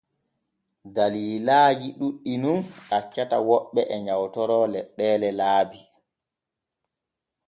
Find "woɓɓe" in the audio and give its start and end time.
3.49-3.81